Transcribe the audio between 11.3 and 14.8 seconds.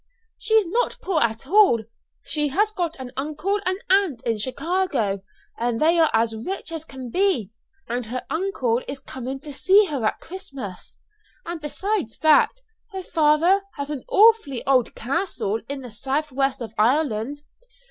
And besides that, her father has an awfully